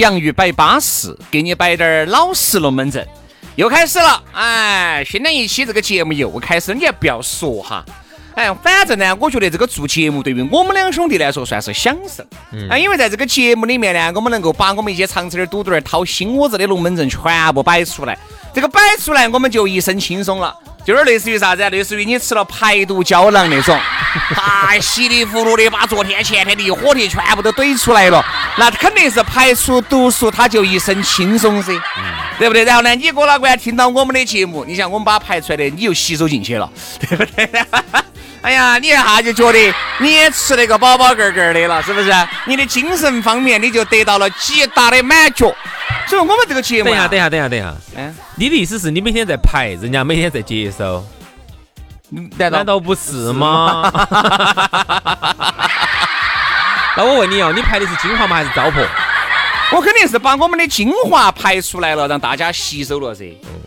[0.00, 3.06] 洋芋摆巴适，给你摆点儿老实龙门阵，
[3.56, 4.22] 又开始了。
[4.32, 7.84] 哎，新的一期这个节目又开始，你还不要说哈。
[8.34, 12.22] 哎，反正呢，我觉得这个做节目对于我们两兄弟来说算是享受。
[12.70, 18.18] 啊，因为在这个节目里面呢，我们能够把我们一些长子儿、肚肚儿、掏心窝子的龙门阵全部摆出来。
[18.54, 20.56] 这个摆出来，我们就一身轻松了。
[20.82, 21.68] 就是类似于啥子？
[21.68, 23.78] 类似于你吃了排毒胶囊那种，
[24.34, 28.24] 啊 稀里糊涂的把昨天前天的一火题全部都怼出来了，
[28.56, 32.04] 那肯定是排出毒素，他就一身轻松噻，嗯
[32.38, 32.64] 对不对？
[32.64, 37.48] 然后呢，你哥老倌听到我们的节目，你想我们把排出来的，你又吸收进去了， 对不对？
[38.42, 42.10] 哎呀，你一下就觉得你也吃那个饱饱嗝嗝的了，是不是？
[42.46, 45.54] 你的精神方面你就得到了极大的满足。
[46.06, 51.04] 所以我们这个节目，等一下，等一下，等一下，等一下，嗯，你的意思是你每天在排，人家每天在接收，
[52.08, 53.92] 难道难道不是吗？
[56.96, 58.86] 那我问你哦，你排的是精华吗，还是糟粕？
[59.72, 63.24] 我肯定是把我们的精华排出来了，让大家吸收了噻。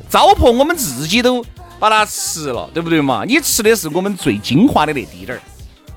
[0.09, 1.43] 糟粕我们自己都
[1.79, 3.23] 把它吃了，对不对嘛？
[3.25, 5.41] 你吃的是我们最精华的那滴点儿。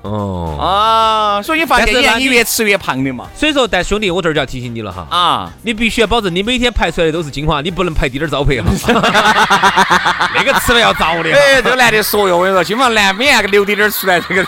[0.07, 3.25] 哦啊，所以你发现你你越吃越胖的嘛。
[3.35, 8.69] 所以说，但兄弟，我这儿就要提醒你了哈啊，你必须要保证你每天排出来的都是精华，你不能排滴点儿糟粕哈。
[10.33, 11.31] 那个吃了要遭的。
[11.31, 14.45] 哎，这个男的说哟，我跟你说，今晚难免留滴点儿出来，这个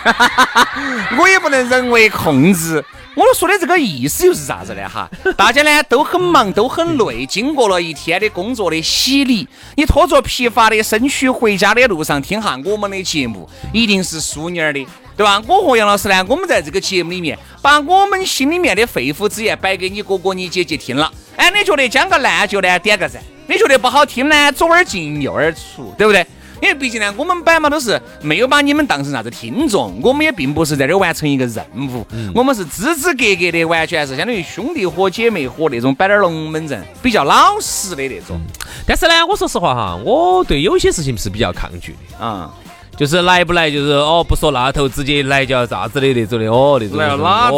[1.17, 2.83] 我也不能人为控制。
[3.19, 4.88] 我说的这个意思又是啥子呢？
[4.88, 14.85] 哈， 大家呢都很忙，都很累，经过了一天的工作的洗礼，你拖着疲乏的身躯回家的路上听下我们的节目，一定是舒宁儿的。
[15.18, 15.44] 对吧？
[15.47, 21.12] 我和杨老师呢， 我们在这个节目里面，把我们心里面的肺腑之言摆给你哥哥、你姐姐听了。
[21.36, 26.25] 哎，你觉得讲个烂就呢，点个赞；你觉得不好听呢，左耳进右耳出，对不对？
[26.61, 38.39] 因为毕竟呢，我们摆嘛都是没有把你们当成啥子听众，我们也并不是在这完成一个任务，我们是支支格格的，完全是相当于兄弟伙、姐妹伙那种摆点龙门阵，比较老实的那种。
[38.85, 42.51] 但是呢，我说实话哈，我对有些事情是比较抗拒的啊。
[42.97, 46.97] 就是来不来，就是哦，不说那头，直接来叫啥子的那种的哦，那种。
[46.97, 47.55] 来哪子？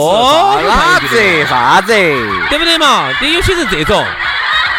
[0.68, 1.45] 哪子？
[1.50, 1.94] 啥子？
[2.47, 3.12] 对不对嘛？
[3.19, 4.06] 对，有些人这种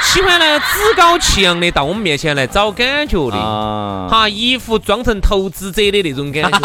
[0.02, 3.36] 喜欢呢，趾高气扬的到我们面前来找感觉的，
[4.10, 6.58] 哈，一副装成投资者的那种感觉。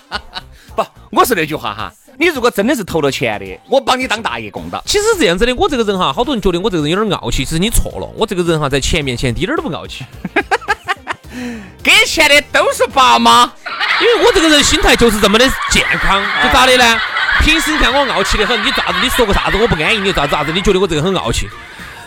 [0.74, 4.82] 不，我是那句话哈，你如果真的是投了钱的，我帮你当大爷供到。
[4.86, 10.04] 其实这样子的，我这个人哈，好多人觉得我这个人有点傲气，其实你错了，我这个人哈，在钱面前一点都不傲气。
[11.82, 13.52] 给钱的都是爸妈，
[14.00, 16.98] 因为我这个人心态就是这么的健康，就咋的呢？
[17.40, 18.94] 平时你看我傲气的很，你咋子？
[19.02, 20.50] 你说个啥子我不安逸，你咋子咋子？
[20.50, 21.46] 你觉得我这个很傲气？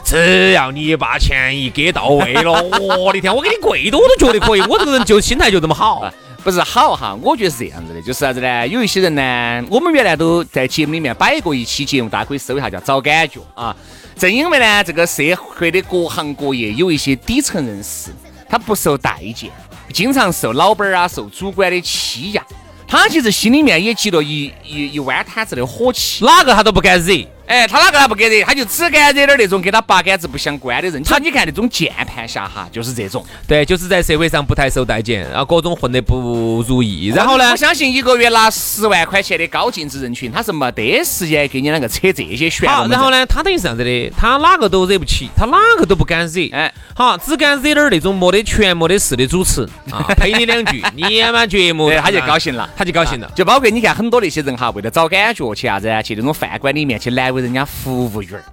[0.07, 2.53] 只要你把钱一给到位了，
[2.97, 4.61] 我的天，我给你跪多都觉得可以。
[4.71, 6.09] 我这个人就心态就这么好，
[6.45, 7.13] 不是好哈？
[7.21, 8.65] 我觉得是这样子的，就是啥子呢？
[8.69, 13.75] 有一些人呢，我们原来都在节目里面摆过一期节目，大家可以搜一下，叫找感觉啊。
[14.15, 18.11] 正因为呢，这个社会的各行各业有一些底层人士。
[18.49, 19.51] 他不受待见，
[19.91, 22.41] 经常受老板啊、受主管的欺压，
[22.87, 31.01] 他其实心里面也积了一一一弯摊子的火气，哪个他都不敢惹，哎，他哪个他不给惹，他就只敢惹点那种跟他八竿子不相关的人。
[31.01, 33.25] 他你看那种键盘侠哈，就是这种。
[33.47, 37.07] 对，就是在社会上不太受待见，然后各种混得不如意。
[37.07, 37.51] 然后呢？
[37.51, 42.69] 我相信一个月拿十万块钱的高净值人群，他是没得时间给你两个扯这些玄。
[42.69, 43.25] 好，然后呢？
[43.25, 46.49] 他等于是这样子的，他哪个都惹不起，他哪个都不敢惹。
[46.51, 53.31] 哎，好，只敢惹点那种没得权、没得势的主持 啊，陪你两句，你演完节目，他就高兴了，他就高兴了。
[53.33, 57.31] 就包括你看很多那些人哈，为了找感觉去啥子去那种饭馆里面去来。
[57.36, 58.43] 为人家服务员儿，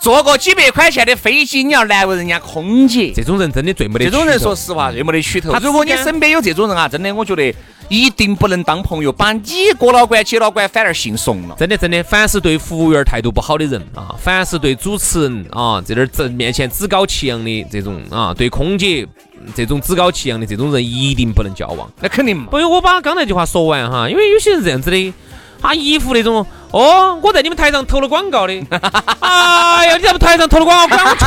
[0.00, 4.04] 坐个几百块钱的飞机，你要难为人家空姐，这种人真的最没得。
[4.04, 5.52] 这种人说实话最没得取头。
[5.60, 7.54] 如果你身边有这种人啊，真的，我觉得
[7.88, 9.42] 一定不能当朋友，把你
[9.76, 11.56] 过了关、接了关，反而姓怂了。
[11.58, 19.06] 真的，真的，凡是对服务员态度不好的人啊，凡是对主持人啊这点儿面前趾高气扬的这种啊，对空姐
[19.54, 21.90] 这种趾高气扬的这种人，一定不能交往。
[22.00, 22.44] 那肯定。
[22.46, 25.12] 不，我把刚才那句话说完哈，因为有些人这样子的。
[25.60, 28.52] 他一副那种哦，我在你们台上投了广告的，
[29.20, 31.26] 哎呀，你在我台上投了广告，关我球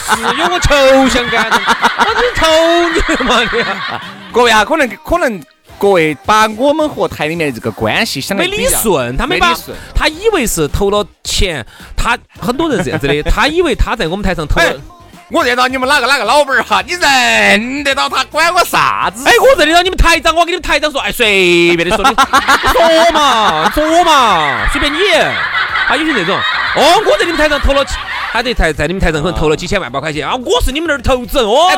[0.00, 2.46] 事，有我球相干，我真投
[2.88, 3.48] 你嘛你！
[4.32, 5.42] 各位啊，可能可能
[5.78, 9.54] 各位把我们和台里面这个关系想没理顺，他没把，
[9.94, 11.64] 他以为是投了钱，
[11.96, 14.74] 他很多人这样子的，他以为他在我们台上投了。
[15.32, 19.28] 我认到你们哪个哪个老板儿哈，你认得到他管我啥子？
[19.28, 22.14] 哎，我认得到你们台长，我给你们台长说，哎，随便的说，你
[22.72, 24.98] 说嘛，说嘛，随便你。
[25.88, 26.36] 啊有些那种，
[26.76, 27.84] 哦，我在你们台上投了，
[28.32, 31.70] 他在台在你们台上可能投了几千万把块钱啊，我是你们那儿投资人哦。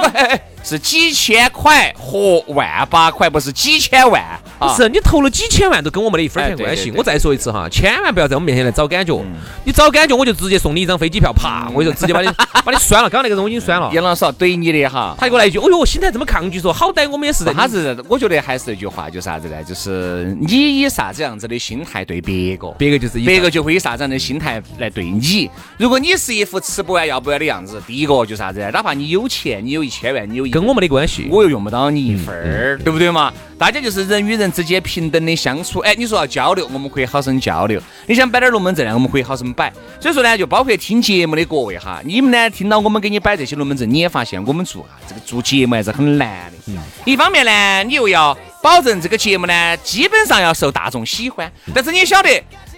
[0.68, 4.22] 是几千块和万把块，不是几千万。
[4.58, 6.92] 不是你投了几千万都跟我没得一分钱关系。
[6.94, 9.18] 我再说一次哈，千万不要在我们面前来找感觉。
[9.64, 12.28] 你找感觉，我就直接送你一张飞机票，啪，我就直接把你
[12.64, 13.08] 把你拴了。
[13.08, 13.90] 刚刚那个人我已经拴了。
[13.94, 17.44] 杨老师怼你的哈，他给我来一句，哦呦，心态这么抗拒，说好歹我们也是。
[17.54, 19.64] 他是，我觉得还是那句话，就啥子呢？
[19.64, 25.48] 就是你以啥子样子的心态对别个，别个就是别个就会以啥子样的心态来对你。
[25.78, 28.58] 如果你是一副吃不完要不完的样子，第一个就啥子？
[28.72, 31.28] 哪怕你有钱，你有一千万，你有一跟我没得关系。
[31.30, 33.32] 我又用不到你一份儿，对不对嘛？
[33.58, 35.80] 大家就是人与人之间平等的相处。
[35.80, 37.80] 哎，你说要交流，我们可以好生交流。
[38.06, 39.72] 你想摆点龙门阵呢，我们可以好生摆。
[39.98, 46.58] 所以说呢，就包括听节目的各位哈，你们呢听到我们给你摆这些龙门阵，你也发现我们做啊这个做节目还是很难的。
[46.68, 52.28] 嗯一方面呢，你又要保证这个节目呢基本上要受大众喜欢，但是你也晓得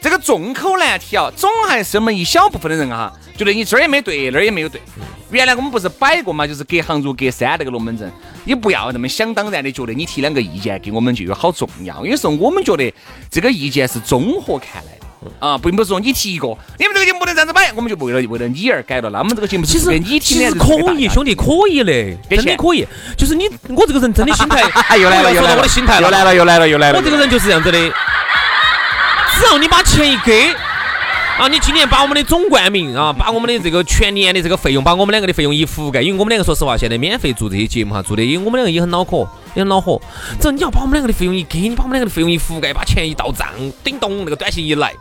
[0.01, 4.81] 这个众口难调，总还是我们一小部分的人哈，觉得你这儿也没对，那儿也没有对。
[5.31, 8.11] 原来我们不是摆过嘛，就是隔行如隔山那个龙门阵。
[8.45, 12.05] 你不要那么想当然的觉得你提两个意见给我们就有好重要。
[12.05, 12.93] 有时候我们觉得
[13.31, 16.49] 这个意见是综合看来的啊，并不是说你提一个，
[16.79, 19.11] 你们这个节目不能这样子摆，我们就为了为了你而改了。
[19.11, 21.93] 那我们这个节目其实你其实可以，兄弟可以的，
[22.31, 22.87] 真的可以。
[23.17, 24.63] 就是你我这个人真的心态
[24.97, 26.99] 又来了，又来了，我的心态又来了，又来了，又来了。
[26.99, 27.79] 我这个人就是这样子的，
[29.41, 30.55] 只要你把钱一给。
[31.39, 31.49] 啊！
[31.49, 39.99] 你今年把我们的总冠名啊，把我们的这个全年的这个费用，把我们两个的费用一覆盖，因为我们两个说实话，现在免费做这些节目哈，做的因为我们两个也很恼火，也很恼火。
[40.39, 43.49] 只要你要把我们两个的费用一给，你把我们两个的费用一覆盖，把钱一到账，
[43.83, 44.93] 叮咚，那个短信一来，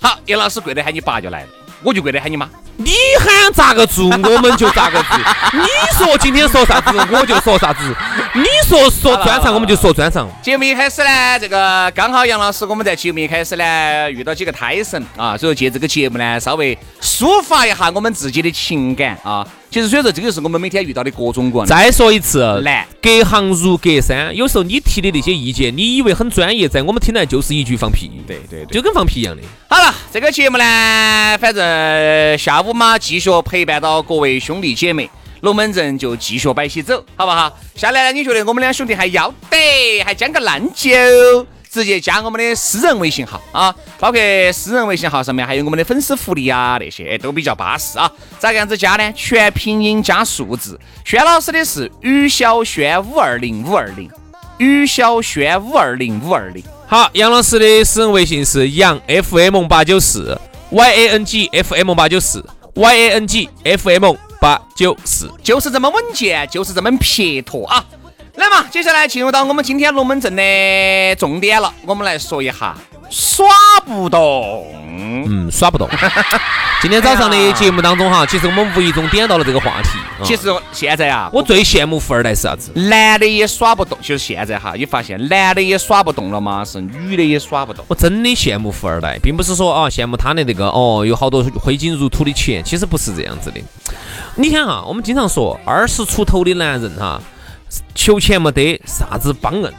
[0.00, 1.48] 好，叶老师跪着喊你爸就来了，
[1.82, 2.48] 我就跪着喊你妈。
[2.78, 2.90] 你
[3.20, 5.18] 喊咋个做，我们就咋个做。
[5.52, 5.66] 你
[5.98, 7.94] 说今天说啥子，我就说啥子。
[8.36, 10.28] 你说说专场，我们就说专场。
[10.42, 19.46] 节目一开始呢，这个刚好杨老师我们在节目一开始呢遇到几个胎神啊，所以说借这个节目呢，稍微抒发一下我们自己的情感啊。
[19.70, 21.66] 其实所以说这个是我们每天遇到的各种各样。
[21.66, 24.34] 再说一次，难隔行如隔山。
[24.34, 28.10] 有时候你提的那些意见，你以为很专业，在我们听来就是一句放屁。
[28.26, 29.42] 对对，就跟放屁一样的。
[29.68, 35.08] 好了，这个节目呢，反正下午嘛，继续陪伴到各位兄弟姐妹，
[35.44, 37.54] 龙门阵就继续摆起走，好不好？
[37.76, 40.90] 下来，你觉得我们两兄弟还要得，还将个烂酒？
[41.70, 44.20] 直接加我们的私人微信号啊，包括
[44.52, 48.10] 私人微信号上面还有我们的粉丝福利啊，那些都比较巴适啊。
[48.38, 49.12] 咋个样子加呢？
[49.12, 50.80] 全拼音加数字。
[51.04, 54.08] 轩老师的是于小轩五二零五二零，
[54.58, 56.64] 于小轩五二零五二零。
[56.86, 60.40] 好，杨老师的私人微信是杨 FM 八九四
[60.70, 64.14] ，Y A N G F M 八九四，Y A N G F M
[64.44, 67.82] 八九四，就是这么稳健，就是这么撇脱啊。
[68.34, 71.72] 来嘛，接下来进入到我们今天龙门阵的重点了。
[71.86, 72.76] 我们来说一下
[73.10, 73.46] 耍
[73.84, 74.66] 不动。
[74.86, 75.88] 嗯，耍不动。
[76.82, 79.98] 今天早上的节目当中哈，其实我们无意中点到了这个话题。
[80.22, 82.70] 其实现在啊，我最羡慕富二代是啥子？
[82.74, 83.98] 男的也耍不动。
[84.02, 86.64] 就是现在哈，你发现男的也耍不动了吗？
[86.64, 87.84] 是女的也耍不动。
[87.88, 93.60] 我真的羡慕富二代，并不是说啊羡慕他的那个哦有好多挥金如土的钱，其实不是这样子的。
[94.36, 97.20] 你想哈，我们经常说二十出头的男人哈。
[97.92, 99.74] 求钱没得啥子帮人，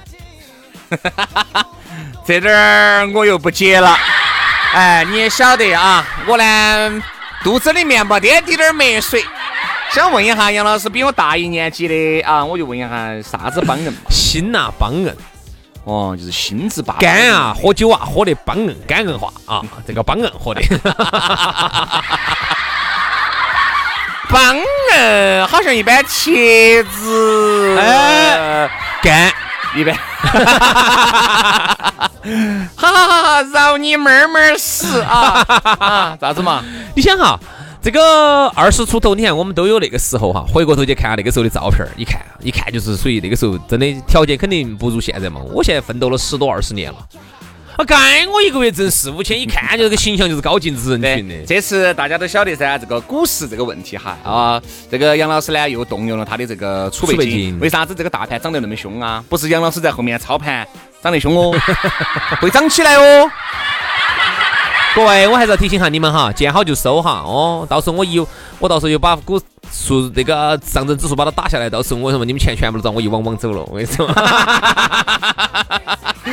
[2.26, 3.96] 这点儿我又不接了。
[4.74, 7.04] 哎，你也晓得啊，我呢
[7.44, 9.24] 肚子里面没得滴点儿墨水。
[9.92, 12.90] 想问一下杨老师，比我大一年级的啊，我就问一下
[13.22, 13.94] 啥子帮人？
[14.10, 15.16] 心呐帮人，
[15.84, 16.96] 哦，就是心字爸。
[16.96, 20.62] 肝啊喝酒啊喝的帮硬肝硬化啊，这个帮硬喝的。
[24.28, 28.68] 帮硬好像一般茄子，哎，
[29.02, 29.32] 肝
[29.76, 29.96] 一般。
[32.76, 33.42] 哈哈哈哈！
[33.54, 35.46] 饶你妹儿妹儿死啊
[35.78, 36.18] 啊！
[36.20, 36.64] 咋子嘛？
[36.96, 37.40] 你想哈，
[37.82, 45.40] 这个二十出头，你看我们都有那个时候哈，回过头去看下那个时候的照片儿，一看一看就是属于那个时候真的条件肯定不如现在嘛。
[45.54, 46.98] 我现在奋斗了十多二十年了。
[47.78, 51.36] 啊，该我一个月挣四五千，一看就这个形象就是高净值人群的。
[51.46, 57.60] 这次大家都晓得噻，这个股市这个问题哈啊，这个杨老师呢又动用了他的这个储备金。
[57.60, 59.22] 为啥子这个大盘涨得那么凶啊？
[59.28, 60.66] 不是杨老师在后面操盘
[61.04, 61.54] 涨得凶哦，
[62.40, 63.30] 会涨起来哦。
[64.96, 67.68] 各位，我还是要提醒下你们哈，见好就收哈哦。
[67.70, 68.26] 到时候我一
[68.60, 69.38] 我到时候又把股
[69.70, 74.10] 数那个上证指数把它打下来，到时候我什么你们钱全部都遭我一网网走了，我跟你说。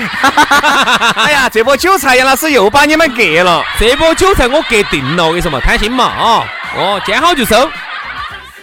[1.15, 6.45] 哎呀，这波韭菜杨老师又把你们割了，这波韭菜我割定了，我跟你说嘛，贪心嘛啊，
[6.77, 7.57] 哦，见好就收。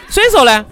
[0.10, 0.66] 所以说呢，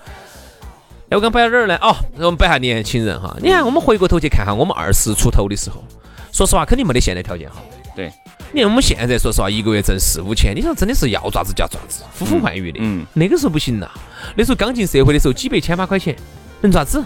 [1.09, 1.77] 哎，我刚摆到这儿呢？
[1.81, 5.83] 哦，我们摆下年轻人哈，你看我们回过头去看哈，我们二十出头的时候，
[6.31, 7.63] 说实话肯定没得现在条件好。
[7.95, 8.11] 对，
[8.51, 12.79] 你看我们现在说实话，一个月挣四五千，你说真的是要爪子就要爪子，呼风唤雨的。
[12.81, 13.89] 嗯，那个时候不行呐，
[14.35, 16.15] 那时候刚进社会的时候，几百千把块钱
[16.61, 17.03] 能爪子？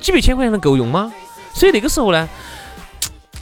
[0.00, 1.12] 几百千块钱能够用吗？
[1.54, 2.28] 所以那个时候呢。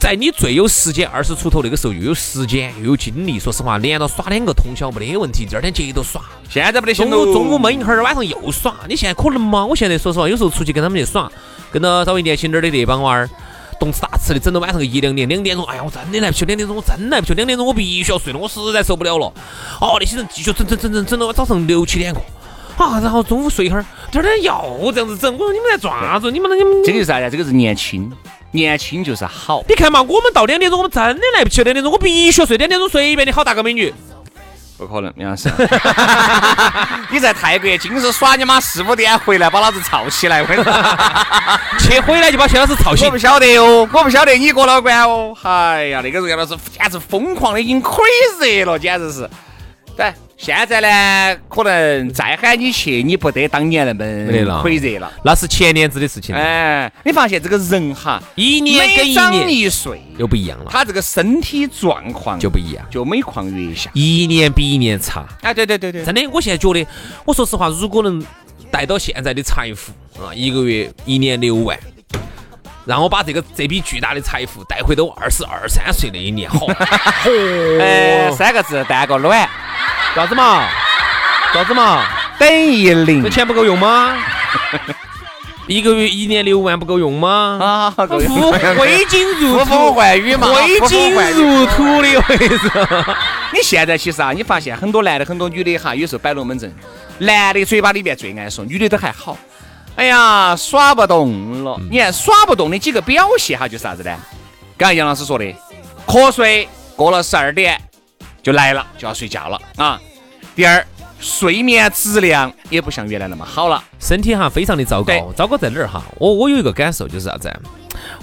[0.01, 5.45] 在你最有时间二十出头那个时候，又有时间又有精力，说实话，连到耍两个通宵没得问题。
[5.45, 8.73] 第二天接着耍，现在不得行中午中午闷一会儿，晚上又耍。
[8.89, 9.63] 你现在可能吗？
[9.63, 11.31] 我现在说实话，有时候出去跟他们去耍，
[11.71, 13.29] 跟到稍微年轻点的那帮娃儿，
[13.79, 19.31] 动次打次的，整到晚上个一两点、两点钟，哎呀，我真的来不及，两点钟我真来不及，两点钟我必须要睡了，我实在受不了了。
[19.79, 22.23] 哦，那些人继续整整整整整到早上六七点过。
[22.83, 25.31] 啊，然后中午睡一会儿，第二天又这样子整。
[25.31, 26.31] 我说你们在做啥子？
[26.31, 27.29] 你们你们这个是啥呀？
[27.29, 28.11] 这个是年轻。
[28.51, 31.63] 年轻就是好，你看嘛，我们到两点钟，我们真的来不及。
[31.63, 33.93] 两点钟我必须要睡，两点钟随便你好大个美女，
[34.77, 35.49] 不可能，杨老师。
[37.09, 40.43] 你在泰国今日耍你妈四五点回来把老子吵起来，
[41.79, 43.05] 去回来就把薛老师吵醒。
[43.07, 45.35] 我不晓得哦，我不晓得你过老倌哦。
[45.43, 49.29] 哎呀，那个时候杨老师简直疯狂的已经 crazy 了，简直是。
[49.95, 50.13] 对。
[50.43, 55.13] 现在呢，可能再喊你去，你不得当年那么回热了。
[55.23, 56.33] 那是前年子的事情。
[56.33, 65.27] 哎，你发现这个人哈，一年跟一年一岁又不一样了，他这个身体状况就不一样，就每况愈下，一年比一年差。
[65.43, 66.83] 哎，对对对对，真的，我现在觉得，
[67.23, 68.25] 我说实话，如果能
[68.71, 71.77] 带到现在的财富啊，一个月一年六万，
[72.85, 76.65] 让我把这个这笔巨大的财富带回到二十二三岁那一年，好，
[77.79, 79.47] 哎，三个字，带个卵。
[80.15, 80.67] 啥子嘛？
[81.53, 82.03] 啥子嘛？
[82.37, 83.23] 等于零。
[83.23, 84.17] 这钱不够用吗？
[85.67, 87.59] 一个月一年六万不够用吗？
[87.61, 92.59] 啊，挥金如土，呼风唤雨嘛，挥金如土的位置。
[93.53, 96.73] 你现在其实啊，你发现很多男的、很多女的哈，有时候摆龙门阵，
[97.19, 99.37] 男的嘴巴里面最爱说，女的都还好。
[99.95, 101.79] 哎呀，耍不动了。
[101.89, 104.17] 你看耍不动的几个表现哈，就是啥子呢？
[104.77, 105.53] 刚才杨老师说的，
[106.07, 107.79] 瞌睡过了十二点。
[108.43, 110.01] 就来了，就要睡觉了啊！
[110.55, 110.83] 第二，
[111.19, 115.31] 睡眠质量也不像原来那么好了，身体哈非常的糟糕。
[115.35, 116.01] 糟糕在哪儿哈？
[116.17, 117.53] 我我有一个感受就是啥子？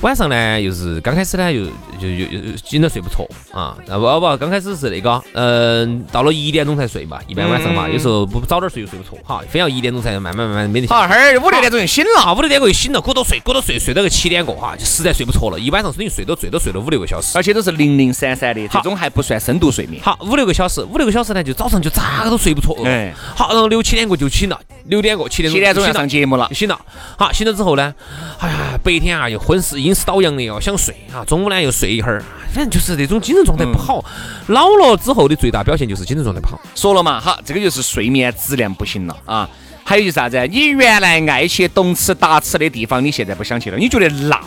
[0.01, 1.67] 晚上呢，又是刚开始呢，又
[2.01, 3.77] 就又又紧着睡不着啊。
[3.87, 7.19] 不不，刚开始是那个，嗯，到了一点钟才睡嘛。
[7.29, 10.87] 一般晚上嘛，有时候不早点睡又睡不着，哈，非要一点钟才慢慢慢慢没得。
[10.89, 15.61] 好，哈儿五六点钟就醒了，五六点过就醒了，鼓捣睡，鼓捣睡，睡到个七点过哈，就实在睡不着了。
[15.61, 20.03] 一晚上等于睡都最多睡了五六个小时，而且都是零零散散的，这种还不算深度睡眠。
[20.03, 22.75] 好，五六个小时，五六个小时呢，就早上就咋个都睡不着。
[22.85, 26.81] 哎，好，然后六七点过就醒了，六点过七点七点钟要上节目了，醒了。
[27.19, 27.93] 好，醒了之后呢，
[28.39, 32.23] 哎呀，白天啊又昏死阴死倒阳的哦，想睡啊，中午呢又睡一会儿，
[32.55, 34.05] 反正就是那种精神状态不好。
[34.47, 36.61] 老了之后的最大表现就是精神状态不好。
[36.77, 39.51] 说了嘛，好，这个就是睡眠质量不行了啊。
[39.83, 40.47] 还有就是啥子？
[40.49, 44.39] 你原来爱去动吃打吃的地方，你现在不想去了，你觉得闹。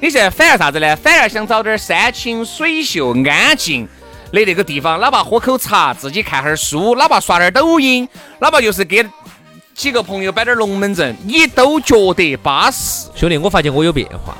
[0.00, 0.96] 你现在反而啥子呢？
[0.96, 3.86] 反而想找点山清水秀、安静
[4.32, 8.08] 的那个地方，哪怕喝口茶，自己看会儿书，哪怕刷点抖音，
[8.40, 9.06] 哪怕就是给
[9.74, 13.08] 几个朋友摆点龙门阵，你都觉得巴适。
[13.14, 14.36] 兄弟，我发现我有变化。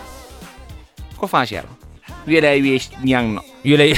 [1.18, 1.68] 我发现了，
[2.24, 3.94] 越来越娘了，越来越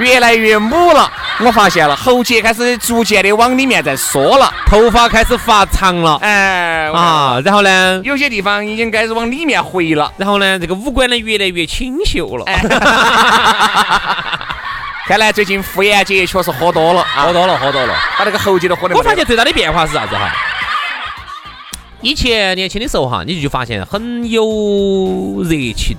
[0.00, 1.10] 越来越母了。
[1.40, 10.12] 我发现了，喉结开始逐渐的往里面在缩了，头发开始发长了哎啊，啊，然后呢，有些地方已经开始往里面回了。
[10.16, 12.44] 然后呢，这个五官呢越来越清秀了，
[15.08, 17.94] 看来最近妇炎洁确实喝多了，啊喝多了，喝多了。
[18.16, 18.96] 把那个喉结都喝的。
[18.96, 20.30] 我发现最大的变化是啥子哈？
[22.00, 25.96] 以前年轻的时候哈，你就发现很有热情，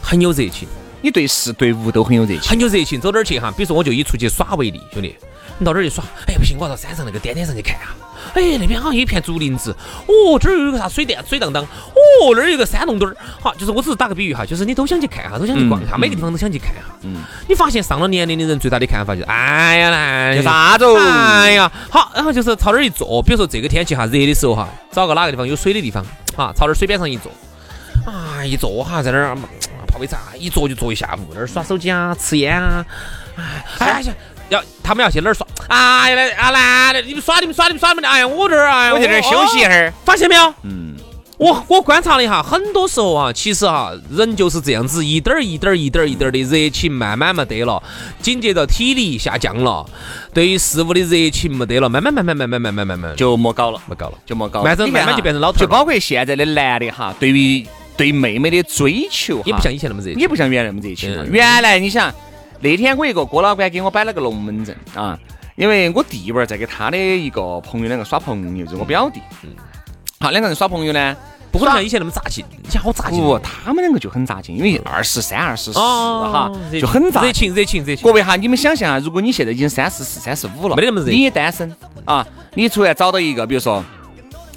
[0.00, 0.68] 很有热情，
[1.04, 2.40] 你对事对物都很有热情。
[2.40, 2.98] 很有热情。
[2.98, 3.52] 走哪儿去哈？
[3.54, 5.14] 比如说我就以出去耍为例，兄弟，
[5.58, 6.02] 你到哪儿去耍？
[6.26, 7.94] 哎，不行，我要到山上那个点点上去看啊。
[8.32, 16.96] 哎，那边好像有一片竹林子，哦，这儿有个啥水电水荡荡，哦，那儿有个山洞洞儿，好，就是我只是打个比喻哈，就是你都想去看哈，都想去逛一下，每个地方都想去看哈。
[17.02, 20.96] 嗯，你发现上了年龄的人最大的看法就是，哎呀来，有啥子哦？
[20.98, 26.02] 哎呀，好，然后就是朝那儿一坐，比如说这个天气哈，热的时候哈，找个哪个地方有水的地方，
[26.34, 27.30] 哈，朝那儿水边上一坐，
[28.10, 29.36] 啊，一坐哈，在那儿
[29.94, 32.84] 泡杯茶，一坐就坐一下午，那儿耍手机啊，吃烟啊，
[33.36, 34.12] 哎，哎呀，
[34.48, 35.46] 要他们要去哪儿耍？
[35.68, 39.92] 哎呀来啊来来，你们耍你们耍你们耍你们的，哎呀我这儿哎呀，我在这儿休息一会儿。
[40.04, 40.52] 发现没有？
[40.64, 40.96] 嗯，
[41.38, 47.80] 我我观察了一下，很多时候啊，其实哈，人就是这样子，一点儿一点儿一点儿一点儿的热情慢慢没得了，
[48.20, 49.86] 紧接着体力下降了，
[50.32, 54.18] 对于事物的热情没得了，慢慢慢慢慢慢慢慢慢慢就莫搞了，没搞了。
[54.26, 54.66] 就莫搞了。
[54.66, 57.64] 慢慢慢慢就变成老头就包括现在的男的哈，对于
[57.96, 61.24] 对妹妹的追求，也不像以前那么热情，也不像原来那么热情了。
[61.24, 62.12] 嗯原来你想，
[62.60, 65.18] 那天我一个郭老倌给我摆了个龙门阵啊，
[65.56, 69.20] 因为我弟娃儿在给他的一个朋友两个耍朋友，就是我表弟。
[69.42, 69.50] 嗯
[70.20, 71.16] 好，两个人耍朋友呢，
[71.52, 78.10] 不可能像以前那么扎劲，以前好扎劲不，他们两个就很扎劲，因为二十三、二十四哈，就很扎热情热情热情各。
[78.10, 81.70] 位哈，你们想象啊，如果你现在已经三十四、三十五了，没得那么热你也单身
[82.04, 83.84] 啊，你突然找到一个，比如说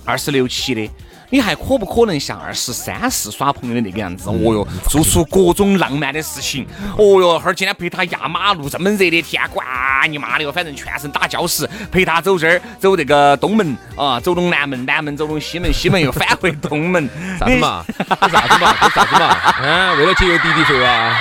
[0.05, 0.89] 二十六七的。
[1.29, 4.29] 你还可不可能像二十三四耍朋友的那个样子？
[4.29, 6.65] 哦哟，做出各种浪漫的事情。
[6.97, 9.65] 哦哟，哈儿今天陪他压马路，这么热的天，管
[10.09, 10.51] 你妈的哟！
[10.51, 17.09] 反正全身打礁石，陪他走这儿，走这个东门啊，走东南门，南门走东西门，西门又返回东门。
[17.37, 17.83] 啥子嘛？
[17.87, 18.75] 这啥子嘛？
[18.79, 19.53] 这啥子嘛？
[19.61, 21.13] 嗯， 为了节约滴滴费啊！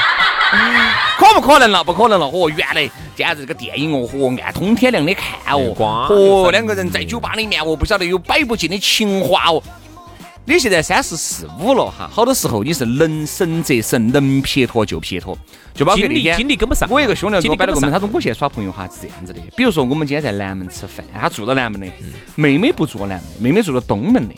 [1.18, 1.82] 可不可能了？
[1.82, 2.26] 不可能了！
[2.26, 9.60] 哦，原来简直这个电影哦，嚯，按通天亮的看哦，光嚯，两个人在酒吧里面哦，不晓得有摆不尽的情话哦。
[10.48, 15.36] 你现在三十四五了哈，好多时候你是能省则省，能撇脱就撇脱，
[15.74, 21.88] 就包括精力那天精力跟不上我一个兄弟给我摆了个门，他说我现在耍朋友哈是这样子的，比如说我们今天在南门吃饭，他住到南门的，
[22.36, 24.34] 妹妹不住南门，妹妹住到东门的。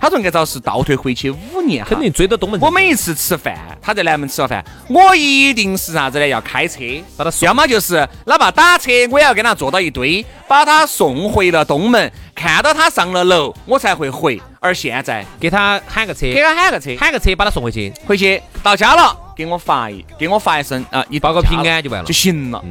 [0.00, 2.60] 他说按照是倒退回去五年，肯定追到东门。
[2.60, 6.26] 我每一次吃饭，他在南门吃了饭，我一定是啥子呢？
[6.26, 6.78] 要开车
[7.16, 14.40] 把他送要么就是哪怕打车，我也要跟他坐到一堆，把他送回了东门，看到他上了楼，我才会回。
[14.60, 22.62] 而现在给他喊个车，给他喊个车，喊个车把他送回去，回去到家了，给我发一给我发一声啊，一报个平安就完了就行了。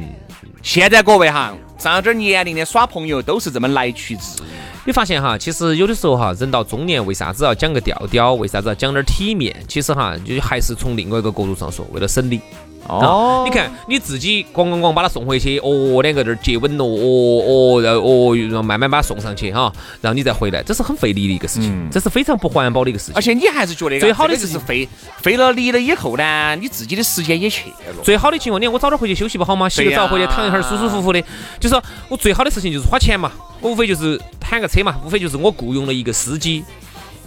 [0.62, 4.46] 现在各位哈，上点儿年龄的耍朋友都是这么来去自如。
[4.88, 8.32] 你发现哈，其实有的时候哈，人到中年为啥子要讲个调调？
[8.32, 9.54] 为啥子要讲点体面？
[9.68, 12.40] 其实哈，就还是从另外一个角度上说，为了省力。
[12.86, 23.14] 哦你看你自己咣咣咣把他送回去，哦，两个在这儿接吻了，哦哦，然后哦，然后慢慢把他送上去哈，然后你再回来，这是很费力的一个事情，这是非常不环保的一个事情。
[23.14, 24.88] 而且你还是觉得最好的就是费
[25.20, 28.02] 费了力了以后呢，你自己的时间也去了。
[28.02, 29.68] 最好的情况，你看我早点回去休息不好吗？
[29.68, 31.20] 洗个澡回去躺一会儿，舒舒服服的。
[31.60, 36.64] 就是说我最好的事情就是花钱嘛，我无非就是喊个车嘛，无非就是我雇佣了一个司机，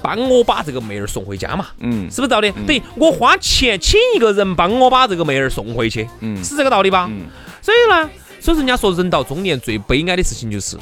[0.02, 1.68] 帮我把这个妹儿送回家嘛。
[1.80, 2.52] 嗯是不是道理？
[2.66, 7.08] 等于我花钱请一个人帮我把这个妹儿送回去，嗯是这个道理吧？
[7.10, 7.26] 嗯
[7.62, 8.10] 所以呢，
[8.40, 10.76] 所以人家说人到中年最悲哀的事情就是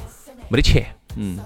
[0.47, 0.85] 没得钱。
[1.17, 1.37] 嗯，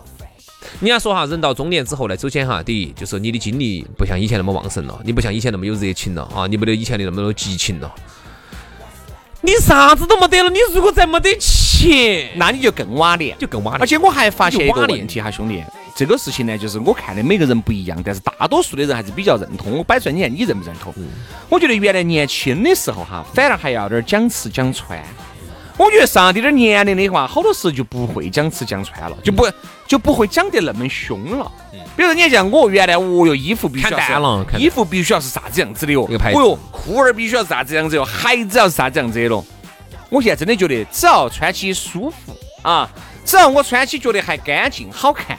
[0.79, 7.91] 人家说哈，人到中年之后呢，首先哈，第一就是你的精力不像以前那么旺盛了，你不像以前那么有热情了啊，你没得以前的那么多激情了。
[9.41, 11.62] 你啥子都没得了，你如果再没得钱，
[12.35, 13.37] 那你就更瓦脸。
[13.37, 15.63] 就更瓦而且我还发现一个问题哈，兄弟，
[15.95, 19.77] 这个事情呢，就是我看的每个人不一样，但是大多数的人还是比较认同。
[19.77, 20.93] 我摆出来，你看你认不认同？
[21.49, 25.01] 我觉得原来年轻的时候哈，反而还要点儿讲吃讲穿。
[25.75, 29.47] 我觉得上点点年龄的话，好多时候就不会讲吃讲穿了，就不
[29.87, 31.51] 就不会讲得那么凶了。
[31.95, 39.43] 比如说你像我原来，哦哟，衣服必须要了衣服必须要是啥子样子的哟，哦哟，裤儿必须要是啥子样子哟，鞋子要是啥子样子的咯。
[40.13, 42.87] 我现在真的觉得，只要穿起舒服啊，
[43.25, 45.35] 只要我穿起觉得还干净好看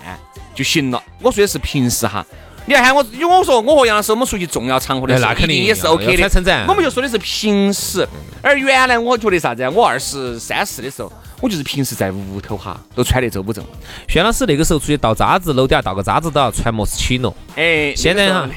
[0.52, 1.00] 就行了。
[1.22, 2.26] 我说的是平时哈，
[2.66, 8.04] 你要喊我，因为我说我和杨老师我们出去重要场合的时候，哎那肯定也是 OK 的我们就说的是平时，
[8.42, 9.70] 而原来我觉得啥子啊？
[9.70, 13.62] 我二十三四的时候，我就是平时在屋头哈，都穿得周不正。
[14.08, 17.34] 轩老师那个时候出去倒渣子，楼底下倒个渣子都要穿莫斯奇诺。
[17.56, 18.48] 哎，现在哈，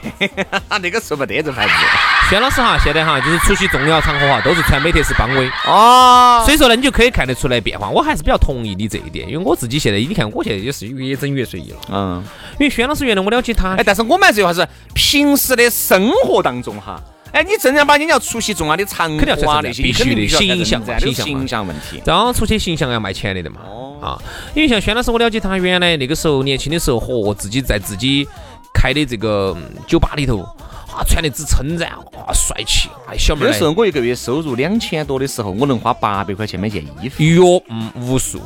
[0.82, 1.74] 那个时候没得这牌子。
[2.30, 5.50] 轩老师哈，现在哈就是出席重要场合哈，都是穿美特斯邦威。
[5.66, 7.90] 哦，所以说呢，你就可以看得出来变化。
[7.90, 11.78] 我还是比较同意你这一点，因为我自己现在，你看我现在也是越整越随意了。
[11.90, 12.24] 嗯，
[12.60, 17.02] 因为轩老师原来我了解他，哎，但是我们这句话是平时的生活当中哈。
[17.38, 22.02] 哎，你正儿八经要出席重要的场合啊，那些必须的形象，形象形象问题。
[22.04, 23.62] 然后出去形象要卖钱的的嘛。
[24.02, 24.18] 啊，
[24.56, 28.28] 因为像轩老师，我了解他原来那个时候年轻的时候，和自己在自己
[28.74, 32.90] 开的这个酒吧里头，啊，穿的只称赞，哇，帅气。
[33.08, 33.50] 哎，小妹儿。
[33.52, 37.22] 那时候我一个月收入两千多的时候，我能花八百块钱买件衣服。
[37.22, 38.42] 哟，嗯，无数。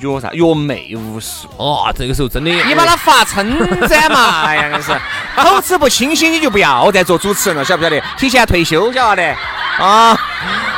[0.00, 0.30] 约啥？
[0.32, 1.92] 约妹无数哦！
[1.96, 4.42] 这个时候真的，你把它发称赞嘛！
[4.48, 4.92] 哎呀，是
[5.36, 8.02] 口齿不清晰，你就不要再做主持人了，晓不晓得？
[8.18, 9.22] 提前退休，晓得？
[9.78, 10.12] 啊！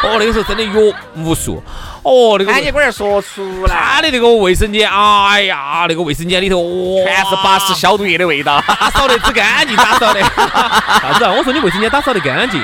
[0.02, 1.62] 哦，那个时候真的约无数。
[2.02, 2.52] 哦，那个。
[2.54, 3.74] 你龟儿说出来。
[3.74, 6.56] 他的那个卫生间，哎呀，那个卫生间里头
[7.04, 10.20] 全是巴氏消毒液的味道，打扫得只干净，打扫的。
[11.00, 11.24] 啥子？
[11.24, 12.60] 我说你卫生间打扫得干净，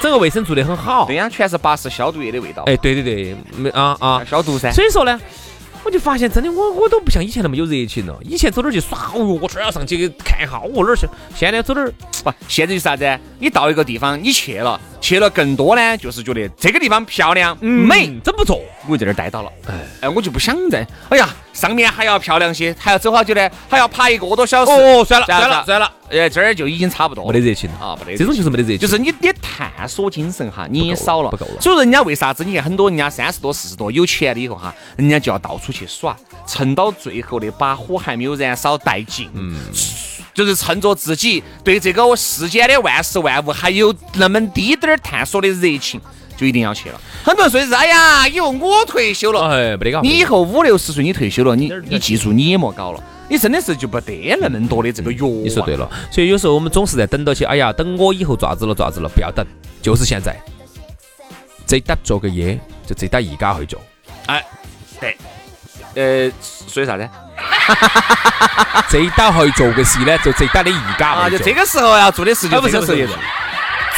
[0.00, 1.04] 整个卫生做得很好。
[1.06, 2.62] 对呀，全是巴氏消毒液的味道。
[2.66, 4.70] 哎，对对对，没啊啊，消毒噻。
[4.72, 5.18] 所以说呢。
[5.82, 8.18] 我就发现，真的，我我都不像以前那么有热情了。
[8.22, 11.06] 以前走哪儿去耍，哦哟，我这儿要上去看一下，我哪儿去？
[11.34, 11.92] 现在走哪儿？
[12.22, 13.18] 不，现在是啥子？
[13.38, 14.80] 你到一个地方，你去了。
[15.00, 19.50] 去了更多呢，就是觉得这个地方漂亮、美，真不错，我就在这儿待到了。
[19.66, 20.86] 哎，哎，我就不想在。
[21.08, 24.70] 哎呀，上面还要漂亮些，还要走好久呢，还要爬一个多小时。
[24.72, 25.92] 哦，算了，算了，算了。
[26.10, 28.18] 哎，这儿就已经差不多，没得热情了啊，没得。
[28.18, 31.60] 这种就是没得热情，就是你的探索精神哈，你也少了，不够了。
[31.60, 32.44] 所以人家为啥子？
[32.44, 39.30] 你看很多人家三十多、四十多有钱了以后哈，人家就要到处去耍，趁到最后的把火还没有燃烧殆尽。
[39.34, 39.56] 嗯。
[40.32, 46.00] 就是趁着自己对这个世间的万事万物还有那么滴点儿探索的热情，
[46.40, 46.98] 就一定要去了。
[47.22, 50.00] 很多人说的是，哎呀，以后我退休了，哎，没得搞。
[50.00, 55.30] 你以后五六十岁你退休了，你你记住你也莫搞了，你真的是就不得那么多的这个欲望。
[55.30, 59.46] 你说对了，所以有时候我们总是在等到起，哎呀，等我以后爪子了爪子了，不要等，
[59.82, 60.34] 就是现在。
[61.66, 63.78] 这打做个业，就这打一家去做。
[64.26, 64.42] 哎，
[64.98, 65.16] 对，
[65.94, 66.32] 呃，
[66.66, 67.06] 说啥子？
[68.88, 73.06] 这一打去做个事呢，就这打的一家啊，就这个时候要做的事情，不是不是，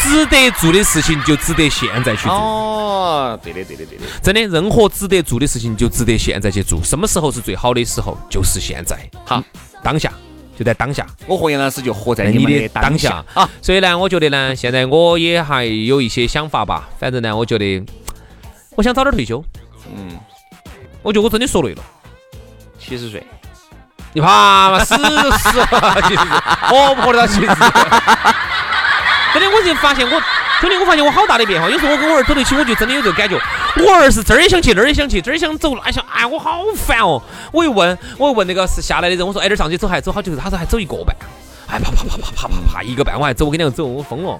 [0.03, 2.33] 值得做的事情就值得现在去做。
[2.33, 6.83] 哦，对的对的对的，真的，任何值得做的事情就值得现在去做。
[6.83, 8.19] 什么时候是最好的时候？
[8.29, 8.99] 就是现在。
[9.25, 9.43] 好，
[9.83, 10.13] 当下
[10.59, 11.07] 就在当下。
[11.27, 13.49] 我和杨老师就活在你的当下啊。
[13.63, 16.89] 所以呢，我觉得呢，现在我也还有一些想法吧。
[16.99, 17.85] 反正呢，我觉得
[18.75, 19.43] 我想早点退休。
[19.95, 20.19] 嗯，
[21.03, 21.83] 我觉得我真的说累了。
[22.79, 23.25] 七十岁，
[24.13, 24.85] 你怕嘛？
[24.85, 26.21] 死都死了，其实
[26.67, 27.47] 活不活得到七十？
[29.35, 30.21] 真的，我就发现我，
[30.61, 31.69] 兄弟，我发现我好大的变化。
[31.69, 33.37] 有时候我跟我儿走在一起，我就真的有这个感觉。
[33.77, 37.23] 我儿是这儿也想去，那儿也想去，这儿想走，那想，哎，我好烦哦。
[37.51, 40.37] 我一问，我一问那个是下来的人，我说，哎，这上去走还走好久？
[40.37, 41.17] 他说还走一个半。
[41.69, 44.39] 哎，啪啪啪啪啪啪啪，一个半我还走，我跟你讲走，我疯了。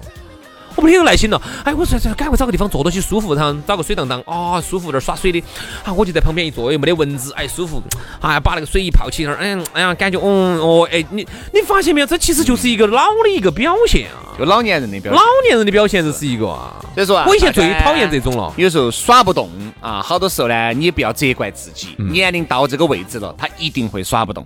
[0.75, 5.43] 我没有耐心了，哎，我说说赶快找个地方坐到起舒服，然后找个水荡荡啊，舒服点耍水的，
[5.83, 7.81] 啊，我就在旁边一坐，又没得蚊子，哎，舒服，
[8.21, 12.07] 哎，把那个水一泡起那儿，哎，哎呀，感觉，嗯，哦，哎，你你发现没有？
[12.07, 16.75] 这其实就是一个老的一个表现啊，就老年人的表，现，老年人的表现这是一个啊。
[16.95, 24.45] 所以说啊，我以前最讨厌这种了，有时候耍不动啊，好多时候呢，你也不要责怪自己，年龄到这个位置了，他一定会耍不动。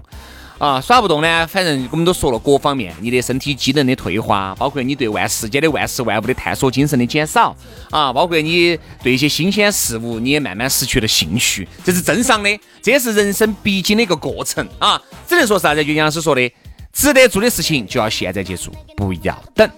[0.57, 7.55] 啊，耍不动呢，反正我们都说了，各方面，你的身体机能的退化，包括你对万世间的万事万物的探索精神的减少，
[7.91, 15.01] 啊，包括你对一些新鲜事物，你也慢慢失去了兴趣，这是正常的，这也是人生必经的一个过程啊。
[15.27, 15.83] 只能说啥子？
[15.85, 16.51] 就杨老师说的，
[16.91, 19.69] 值得做的事情就要现在去做，不要等。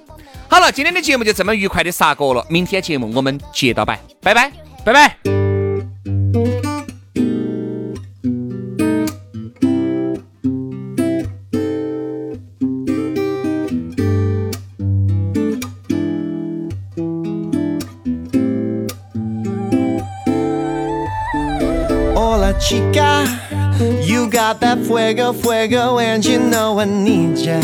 [0.48, 4.52] 好了，今天的节目就这么愉快的杀过了，明天节目我们接着摆，拜拜，
[4.86, 5.49] 拜拜。
[22.69, 23.25] Chica.
[24.03, 27.62] You got that fuego, fuego, and you know I need ya.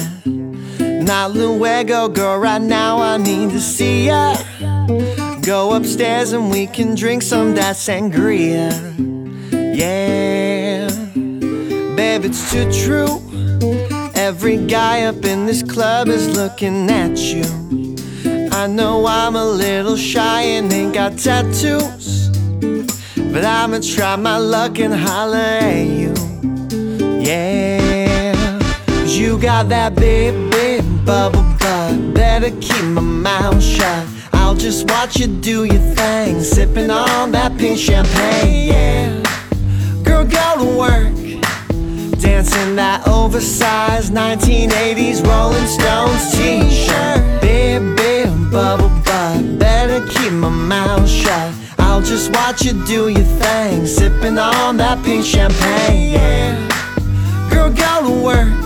[0.79, 4.35] Not luego, girl, right now I need to see ya.
[5.41, 8.71] Go upstairs and we can drink some that sangria.
[9.51, 10.89] Yeah,
[11.95, 13.21] babe, it's too true.
[14.15, 17.45] Every guy up in this club is looking at you.
[18.51, 22.24] I know I'm a little shy and ain't got tattoos.
[23.35, 26.13] But I'ma try my luck and holler at you.
[27.19, 28.33] Yeah.
[28.85, 32.13] Cause you got that big, big bubble butt.
[32.13, 34.07] Better keep my mouth shut.
[34.31, 38.69] I'll just watch you do your thing, sipping on that pink champagne.
[38.69, 39.21] Yeah,
[40.01, 41.13] girl, go to work.
[42.21, 51.53] Dancing that oversized 1980s Rolling Stones t-shirt Baby, bubble butt Better keep my mouth shut
[52.01, 53.85] Just watch you do your thing.
[53.85, 56.11] Sipping on that pink champagne.
[56.13, 57.49] Yeah.
[57.49, 58.65] Girl, go to work.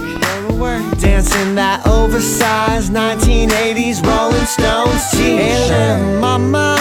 [0.99, 6.77] Dancing that oversized 1980s Rolling Stones t-shirt Hey, mama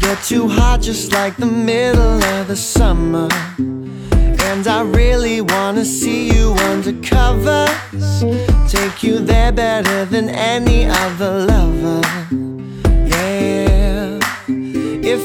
[0.00, 3.28] You're too hot just like the middle of the summer.
[3.58, 8.24] And I really wanna see you under covers.
[8.70, 12.02] Take you there better than any other lover.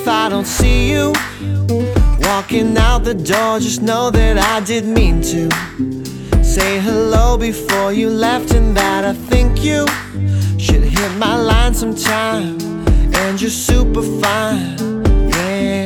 [0.02, 1.14] If I don't see you
[2.22, 6.44] walking out the door, just know that I did mean to.
[6.44, 9.86] Say hello before you left, and that I think you
[10.58, 12.60] should hit my line sometime.
[13.14, 15.06] And you're super fine.
[15.30, 15.86] Yeah.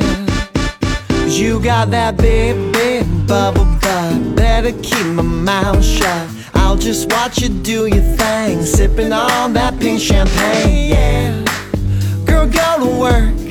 [1.09, 4.37] Cause you got that big, big bubble butt.
[4.37, 6.29] Better keep my mouth shut.
[6.53, 10.91] I'll just watch you do your thing, sipping on that pink champagne.
[10.91, 13.44] Yeah, girl, go to work.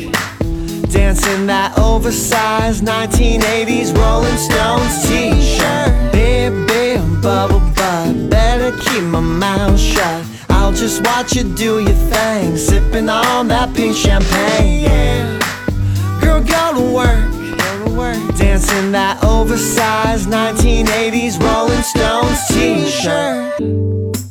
[0.91, 6.13] Dancing that oversized 1980s Rolling Stones t-shirt.
[6.13, 8.31] Big, big bubble butt.
[8.31, 10.25] Better keep my mouth shut.
[10.51, 14.83] I'll just watch you do your thing, sipping on that pink champagne.
[14.83, 17.35] Yeah, girl, go to work.
[18.37, 24.24] Dancing that oversized 1980s Rolling Stones t-shirt.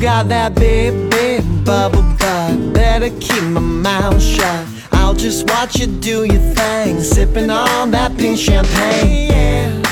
[0.00, 2.72] Got that big, big bubble butt.
[2.72, 4.66] Better keep my mouth shut.
[4.92, 9.30] I'll just watch you do your thing, sipping on that pink champagne.
[9.30, 9.82] Yeah.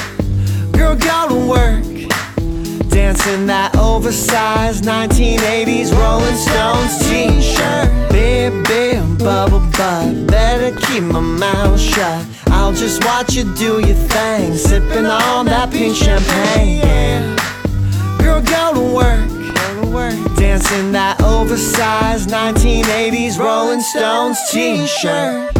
[0.72, 1.84] Girl, go to work.
[2.88, 8.10] Dancing that oversized 1980s Rolling Stones t-shirt.
[8.10, 10.26] Big, big bubble butt.
[10.26, 12.24] Better keep my mouth shut.
[12.46, 16.78] I'll just watch you do your thing, sipping on that pink champagne.
[16.78, 17.36] Yeah.
[18.18, 19.37] Girl, go to work.
[20.36, 25.57] Dancing that oversized 1980s Rolling Stones t-shirt.